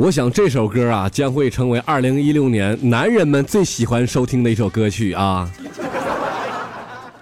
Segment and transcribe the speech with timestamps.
[0.00, 5.46] 我想这首歌啊，将会成为二零一六年男人们最喜欢收听的一首歌曲啊。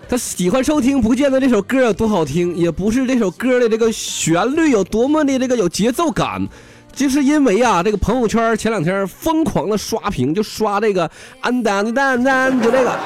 [0.09, 6.47] 他喜欢收听，不见得这首歌有多好听，也不是这首歌的这个旋律有多么的这个有节奏感，
[6.93, 12.97] 就是因为啊，这个朋友圈前两天疯狂的刷屏，就刷这个安丹丹丹，就这个，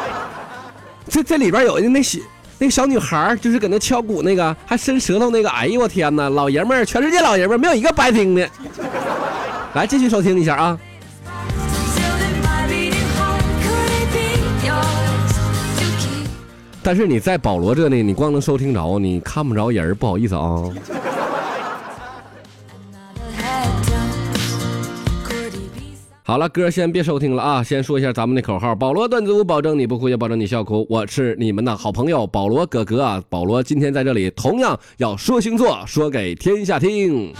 [1.09, 2.21] 这这里边有的那些。
[2.59, 6.29] 那个小女孩就是搁那敲鼓那个，还伸舌头那个，哎呦我天哪！
[6.29, 8.47] 老爷们儿，全世界老爷们儿没有一个白听的。
[9.75, 10.79] 来，继续收听一下啊。
[16.83, 20.65] 但是你在保罗这呢，你光能收听着，你看不着人，不好意思啊。
[26.25, 27.63] 好了，歌先别收听了啊！
[27.63, 30.87] 先说一下咱们的口号：保罗段子屋，保证你不哭，也保证你笑哭。
[30.91, 33.23] 我是你们的好朋友保罗哥哥啊！
[33.29, 37.33] 保罗今天在这里同样要说星座，说给天下听。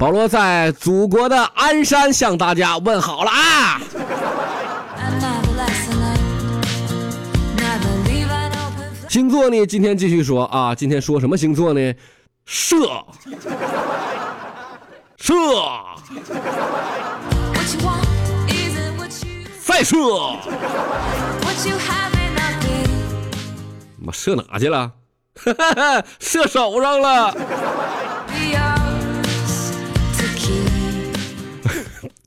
[0.00, 3.78] 保罗在祖国的鞍山向大家问好了啊！
[9.10, 9.66] 星座呢？
[9.66, 10.74] 今天继续说啊！
[10.74, 11.94] 今天说什么星座呢？
[12.46, 12.76] 射。
[15.18, 15.34] 射，
[19.62, 19.96] 再射，
[23.98, 24.90] 妈射哪去了？
[26.18, 27.36] 射手上了。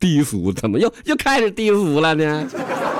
[0.04, 2.46] 低俗怎么又又开始低俗了呢？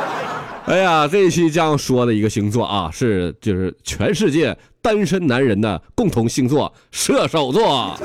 [0.64, 8.00] 哎呀，这一期将说的一个星座啊，是就是全世界单身男人的共同星座——射手座。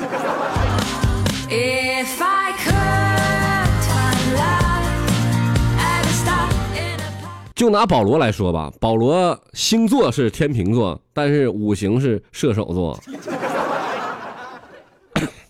[7.55, 12.99] 就拿保罗来说吧，保罗星座是天平座，但是五行是射手座，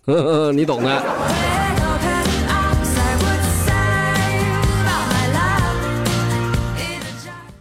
[0.53, 1.48] 你懂的。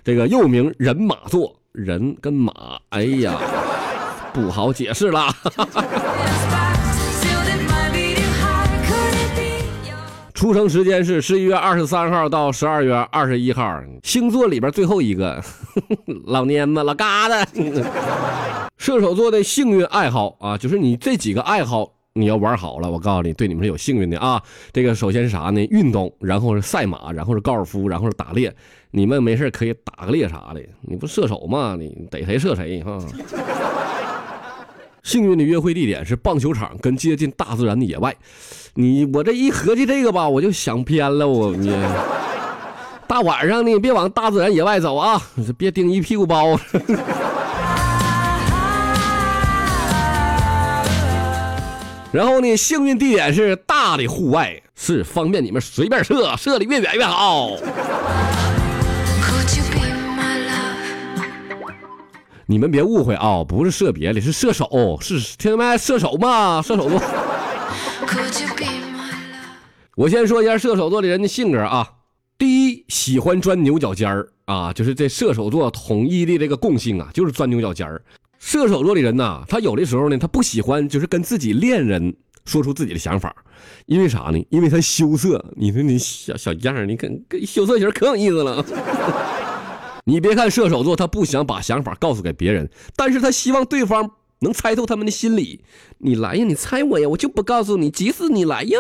[0.09, 2.51] 这个又名人马座，人跟马，
[2.89, 3.39] 哎呀，
[4.33, 5.29] 不好解释了。
[10.33, 15.45] 出生时间是十一月二十三号到十二月二十一号，星座里边最后一个，
[16.25, 17.45] 老蔫子老疙瘩。
[18.79, 21.87] 射手座的幸运爱好啊，就是你这几个爱好
[22.19, 24.43] 你要玩好了，我告诉你，对你们是有幸运的啊。
[24.73, 25.65] 这个首先是啥呢？
[25.71, 28.53] 运动，然后是赛马，然后是高尔夫，然后是打猎。
[28.91, 31.77] 你们没事可以打个猎啥的，你不射手吗？
[31.79, 32.99] 你逮谁射谁哈。
[35.05, 38.15] 幸运的约会地点是棒球场跟接近大自然的野外。
[38.75, 41.27] 你我这一合计这个吧，我就想偏了。
[41.27, 41.75] 我你
[43.07, 45.19] 大晚上的别往大自然野外走啊，
[45.57, 46.59] 别叮一屁股包。
[52.19, 57.51] 然后呢，幸运地点是大的户外，是方便你们随便射，射的越远越好。
[62.45, 65.79] 你们别误会啊，不是射别的，是射手，是听见没？
[65.79, 67.01] 射手嘛，射手座。
[69.95, 71.89] 我先说一下射手座的人的性格啊。
[72.37, 78.03] 第一，喜欢钻牛角尖儿啊，就是这射手座统一的这个共性啊，就是钻牛角尖儿。
[78.49, 82.17] 射手座的人呢，他有的时候呢，他不喜欢就是跟自己恋人
[82.47, 83.37] 说出自己的想法，
[83.85, 84.43] 因为啥呢？
[84.49, 85.53] 因为他羞涩。
[85.55, 88.65] 你说你小小样儿，你跟羞涩型可有意思了。
[90.07, 95.61] 你别看射手座，他不想把想法告诉给别人，但是他希望对方能猜透他们的心理。
[95.99, 98.79] 你来呀，你猜我呀，我就不告诉你，急死你来呀！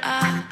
[0.00, 0.46] 啊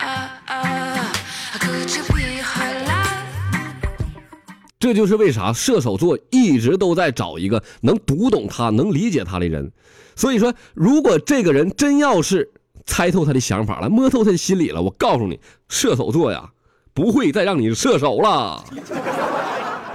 [4.79, 9.73] 这就是为啥射手座一直都在找一个能读懂他、能理解他的人。
[10.15, 12.51] 所以说，如果这个人真要是
[12.87, 16.51] 猜透他的想法了，摸透他的心理了，我告诉你，射手座呀。
[16.95, 18.65] 不会再让你射手了，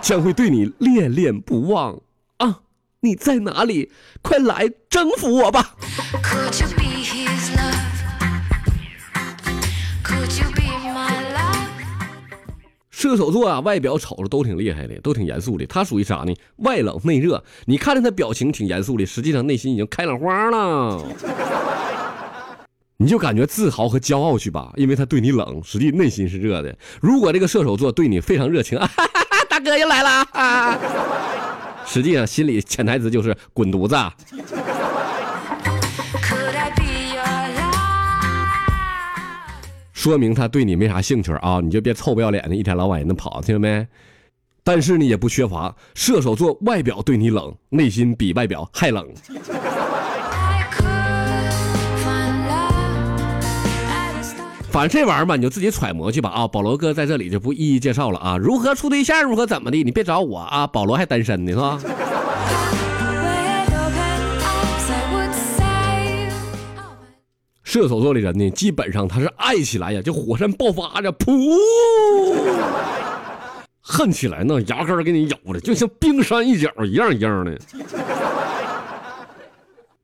[0.01, 1.99] 将会对你恋恋不忘
[2.37, 2.61] 啊！
[3.01, 3.91] 你在哪里？
[4.21, 5.75] 快来征服我吧！
[13.03, 15.65] 射手座啊，外表瞅着都挺厉害的，都挺严肃的。
[15.65, 16.33] 他属于啥呢？
[16.59, 17.43] 外冷内热。
[17.65, 21.03] 你看着他表情挺严肃的，实际上内心已经开了花了。
[22.95, 26.73] 你就感觉自豪和骄傲去吧，因为他对你冷，实际内心是热的。
[27.01, 28.89] 如果这个射手座对你非常热情， 啊、
[29.49, 30.79] 大哥又来了，啊，
[31.85, 33.97] 实际上心里潜台词就是滚犊子。
[40.03, 43.87] 说明他对你没啥兴趣啊，你就别臭不要脸的，一天老往人那跑，听见没？
[44.61, 49.07] 但是呢，也不缺乏射手座外表对你冷，内心比外表还冷。
[54.69, 56.47] 反正这玩意儿吧，你就自己揣摩去吧啊！
[56.47, 60.67] 保罗哥在这里就不一一介绍了啊，如何处对象，如何怎么的，你别找我啊！
[60.67, 61.79] 保罗还单身呢，是吧？
[67.73, 71.49] 射手座的人呢，基本上他是爱起来呀，就火山爆发着，噗；
[73.81, 77.59] 恨起来呢，牙根给你咬的，就像冰山一角一样一样的。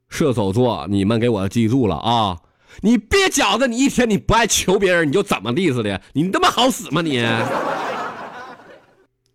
[0.10, 2.36] 射手座，你们给我记住了啊！
[2.81, 7.19] 你别觉得你一天你不爱求别人，你就怎么地似的，你他妈好使吗你？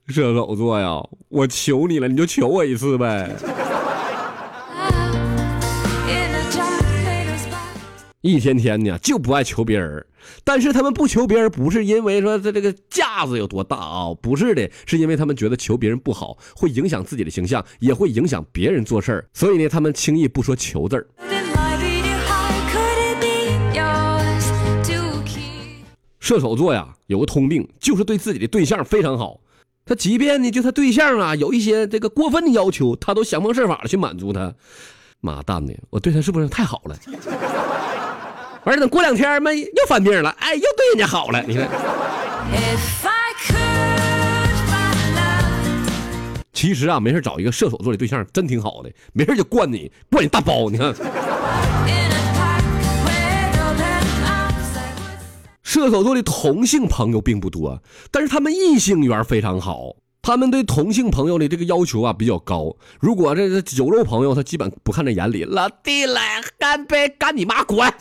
[0.08, 3.30] 射手座呀，我求你了，你就求我一次呗。
[8.24, 10.02] 一天天的就不爱求别人，
[10.44, 21.06] 但是他们不求别人，不是因为说他这个架子有多大啊，不是的，是因为他们觉得求别人不好，会影响自己的形象，也会影响别人做事儿，所以呢，他们轻易不说求字儿。
[26.18, 29.38] 射手座呀，有个通病，就是对自己的对象非常好，
[29.84, 34.54] 他即便呢就他对象啊有一些这个过分的要求，他都想方设法的去满足他。
[35.20, 36.94] 妈蛋的，我对他是不是太好了？
[38.64, 41.42] 完了，等过两天嘛，又犯病了，哎，又对人家好了。
[41.46, 41.68] 你看，
[46.52, 50.70] 其实啊，没事找一个射手座的对象真挺好的，没事就惯你，惯你大包。
[50.70, 50.94] 你看，
[55.62, 59.96] 射手座的同性朋友并不多，但是他们异性缘非常好。
[60.26, 65.44] 他们对同性朋友的这个要求啊比较高，如果这个酒肉朋友，他基本不看在眼里。
[65.44, 67.92] 老弟来干杯，干你妈滚！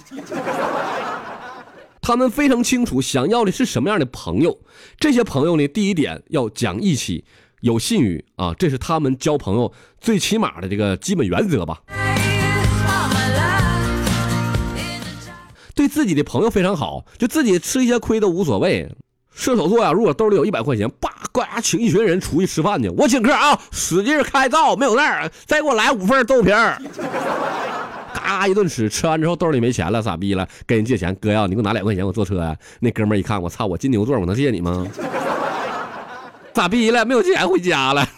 [2.01, 4.57] 他们非常清楚想要的是什么样的朋友。
[4.97, 7.25] 这些朋友呢，第一点要讲义气，
[7.59, 11.81] 有信誉啊，这是他们交朋友最起码的这个基本原则吧。
[15.75, 18.89] 对自己的朋友非常好，就自己吃一些亏都无所谓。
[19.35, 26.81] 射手座呀，如果兜里有一百块钱，叭，呱请一群人出去吃饭去，我请客啊，使劲开灶，没有儿，再给我来五份豆皮儿，
[28.13, 32.55] 嘎一顿吃，吃完之后兜里没钱了，傻逼了，跟人借钱，哥呀，你给我拿两块钱，我坐车呀。
[32.79, 34.85] 那哥们一看，我操，我金牛座，我能借你吗？
[36.53, 37.03] 咋逼了？
[37.03, 38.07] 没有钱回家了。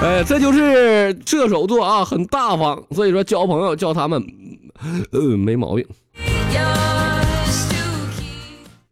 [0.00, 4.22] 哎，这就是射手座啊，很大方，所以说交朋友交他们，
[5.12, 5.84] 嗯，没毛病。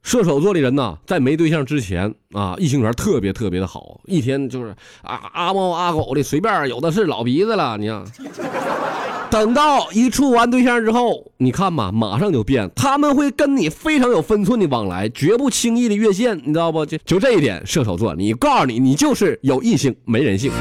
[0.07, 4.69] 射手座的人呢，在没对象之前啊，异性缘特别特别的好，一天就是
[5.03, 7.77] 啊阿猫阿狗的，随便有的是老鼻子了。
[7.77, 8.05] 你看，
[9.29, 16.87] 等到一处完对象之后，你看吧，马上就变，他们会跟你非常有分寸的往来，绝不轻易的越线，你知道不？
[16.87, 20.53] 就就这一点，射手座，你告诉你，你就是有异性没人性。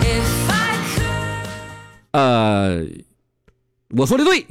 [2.13, 2.83] 呃，
[3.95, 4.43] 我说的对。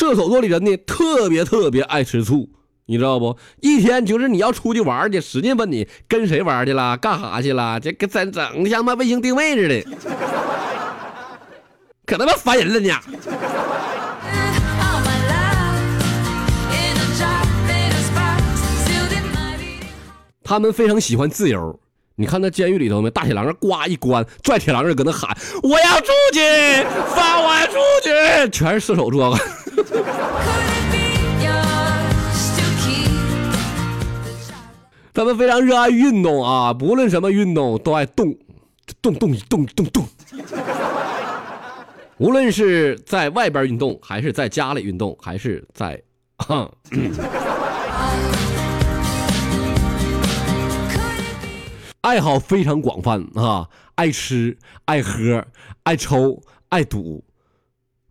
[0.00, 2.48] 射手座的人呢，特别特别爱吃醋，
[2.86, 3.36] 你知道不？
[3.60, 9.84] 一天就是你要出去玩去，使劲问你跟谁玩去了，干啥去了，这跟咱整的像妈卫星定位似的，
[12.06, 12.94] 可他妈烦人了呢。
[20.42, 21.78] 他们非常喜欢自由，
[22.16, 26.40] 你看那监狱里头没，大铁栏杆呱一关，拽铁栏杆搁那喊：“我要出去，
[27.14, 29.38] 放我出去！”全是射手座。
[35.12, 38.34] 他们非常热爱运动啊，不论什么运动都爱动，
[39.02, 40.06] 动动动动动。
[42.16, 46.00] 无论是在外边运动，还是在家里运动，还是在，
[52.02, 54.56] 爱好非常广泛啊，爱吃，
[54.86, 55.44] 爱喝，
[55.82, 57.22] 爱抽，爱赌。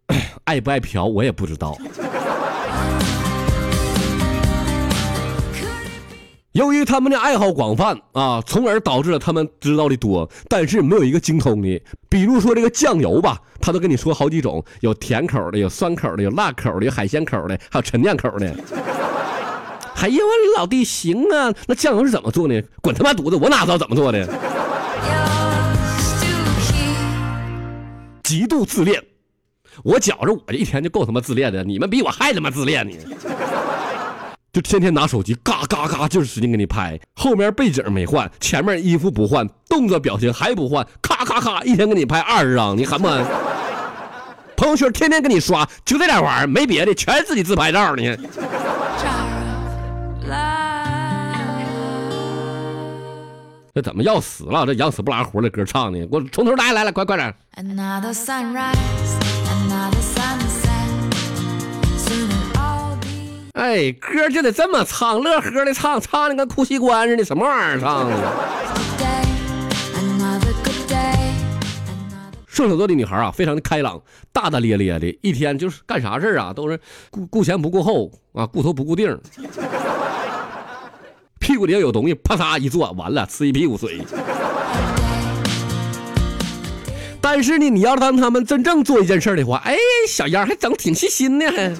[0.46, 1.78] 爱不爱嫖，我也不知道。
[6.54, 11.82] 由于他们的爱好广泛啊，从而导致了他们知道的多，但是没有一个精通的。
[12.10, 18.48] 比如说这个酱油吧，他都跟你说好几种，有甜口的，有酸口的，有辣口的，有海鲜口的，还有陈酿口的。
[20.01, 22.62] 哎呀，我老弟，行啊，那酱油是怎么做的？
[22.82, 24.28] 滚他妈犊子，我哪知道怎么做的？
[28.24, 29.01] 极度自恋。
[29.83, 32.95] 我觉着我这一天就够他妈自恋的，你们比我还他妈自恋呢！
[34.51, 43.23] 就天天拿手机嘎嘎嘎就是使劲给你拍，后面背景没换，前面衣服不换，动作表情还不换，咔咔咔一天给你拍二十张，你狠不狠？
[44.57, 48.17] 朋友圈天天给你刷，就这点玩意儿，没别的，全是自己自拍照呢。
[53.75, 54.65] 这怎么要死了？
[54.65, 58.73] 这养死不拉活的歌唱的，给我从头来来来，快快点！Another sunrise,
[63.53, 68.15] 哎，歌就得这么唱，乐呵的唱，唱的跟哭戏官似的，什么玩意儿唱的？
[72.48, 74.01] 射手座的女孩啊，非常的开朗，
[74.34, 76.77] 大大咧咧的，一天就是干啥事啊，都是
[77.10, 79.18] 顾顾前不顾后啊，顾头不顾腚，
[81.39, 84.01] 屁股底下有东西，啪嚓一坐，完了吃一屁股水。
[87.22, 89.75] 但是呢，你要让他们真正做一件事的话，哎，
[90.08, 91.74] 小样还整挺细心呢，还。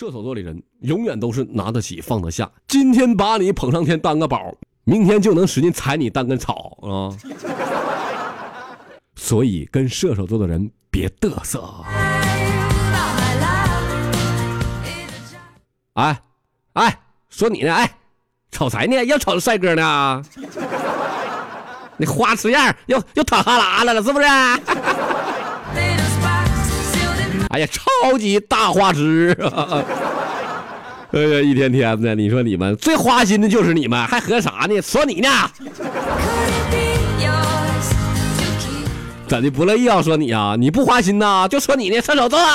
[0.00, 4.54] 射手座的人永远都是拿得起放得下，今天把你捧上天当个宝，
[4.84, 7.12] 明天就能使劲踩你当根草啊！
[9.14, 11.62] 所以跟射手座的人别嘚瑟。
[15.92, 16.18] 哎，
[16.72, 17.74] 哎，说你呢？
[17.74, 17.90] 哎，
[18.50, 19.04] 瞅谁呢？
[19.04, 20.22] 又瞅帅哥呢？
[21.98, 24.26] 你花痴样又又淌哈喇子了，是不是？
[27.50, 29.36] 哎呀，超级大花痴！
[31.10, 34.80] 哎呀，一天天的，你说你们最花心的就是你们，还合啥呢？
[34.80, 35.28] 说你呢？
[39.26, 40.00] 怎的不乐意啊？
[40.00, 41.48] 说你啊，你不花心呐？
[41.48, 42.38] 就说你呢，射手座！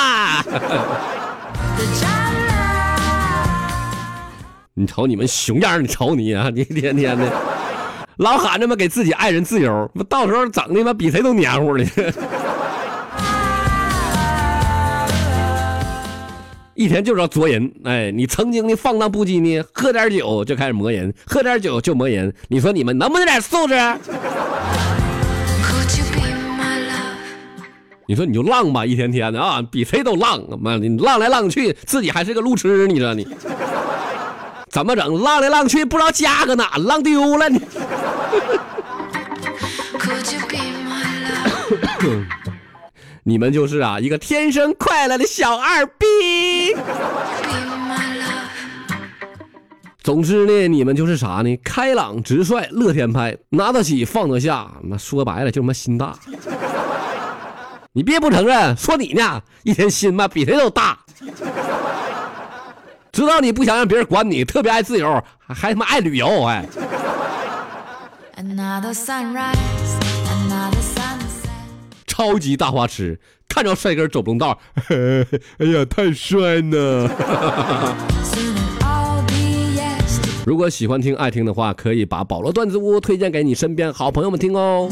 [4.72, 7.30] 你瞅你们熊样，你瞅你啊，你一天天的，
[8.16, 11.84] 老喊着嘛给自己爱人自由，到时候整的嘛比谁都黏糊的。
[16.76, 22.34] 一天就知道作人，哎，你曾经的放荡不羁呢，喝点酒就开始磨人，喝点酒就磨人。
[22.48, 23.74] 你说你们能不能点素质?
[28.06, 33.26] 你说你就浪吧，一天天的啊，比谁都浪，妈的，你浪来浪去，自己还是个路痴，你说你
[34.68, 35.22] 怎么整？
[35.22, 37.58] 浪来浪去，不知道家搁哪，浪丢了你。
[43.24, 46.06] 你们就是啊，一个天生快乐的小二逼。
[50.02, 51.56] 总之呢，你们就是啥呢？
[51.64, 54.70] 开朗直率，乐天派，拿得起放得下。
[54.84, 56.16] 那说白了就他妈心大。
[57.92, 60.96] 你别不承认，说你呢，一天心嘛比谁都大。
[63.10, 66.64] 知道你不想让别人管你，特别爱自由，还还他妈爱旅游，哎。
[68.36, 69.54] Another sunrise,
[70.28, 70.76] another
[72.06, 73.18] 超级大花痴，
[73.56, 74.58] 看着帅哥走不动道，
[75.56, 77.08] 哎呀，太帅呢！
[80.44, 84.90] 如果喜欢听、爱听的话，可以把保罗段子屋推荐给你身边好朋友们听哦。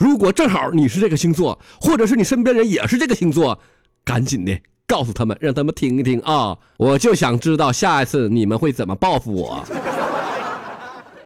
[0.00, 3.56] 如果正好你是这个星座，或者是你身边人也是这个星座，
[4.04, 6.58] 赶紧的告诉他们，让他们听一听啊！
[6.76, 9.64] 我就想知道下一次你们会怎么报复我。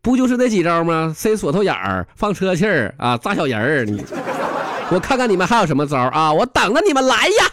[0.03, 1.11] 不就是那几招吗？
[1.17, 3.87] 塞锁头眼儿，放车气儿啊，扎小人儿。
[3.87, 4.05] 你，
[4.91, 6.33] 我看看你们还有什么招啊！
[6.33, 7.51] 我等着你们来呀?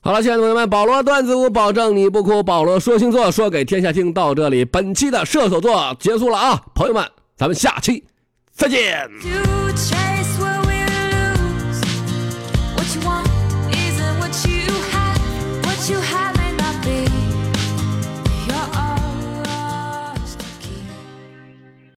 [0.00, 2.42] 好了，亲爱的朋友们，保罗段子屋保证你不哭。
[2.42, 4.12] 保罗说星座，说给天下听。
[4.12, 7.04] 到这里，本期的射手座结束了啊，朋友们，
[7.36, 8.02] 咱们下期
[8.52, 9.06] 再见。